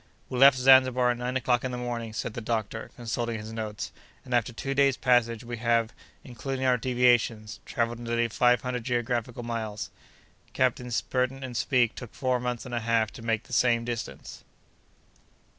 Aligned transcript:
"We 0.29 0.39
left 0.39 0.57
Zanzibar 0.57 1.11
at 1.11 1.17
nine 1.19 1.37
o'clock 1.37 1.63
in 1.63 1.69
the 1.69 1.77
morning," 1.77 2.11
said 2.11 2.33
the 2.33 2.41
doctor, 2.41 2.89
consulting 2.95 3.37
his 3.37 3.53
notes, 3.53 3.91
"and, 4.25 4.33
after 4.33 4.51
two 4.51 4.73
days' 4.73 4.97
passage, 4.97 5.43
we 5.43 5.57
have, 5.57 5.93
including 6.23 6.65
our 6.65 6.75
deviations, 6.79 7.59
travelled 7.67 7.99
nearly 7.99 8.27
five 8.27 8.61
hundred 8.61 8.83
geographical 8.83 9.43
miles. 9.43 9.91
Captains 10.53 10.99
Burton 11.01 11.43
and 11.43 11.55
Speke 11.55 11.93
took 11.93 12.15
four 12.15 12.39
months 12.39 12.65
and 12.65 12.73
a 12.73 12.79
half 12.79 13.11
to 13.11 13.21
make 13.21 13.43
the 13.43 13.53
same 13.53 13.85
distance!" 13.85 14.43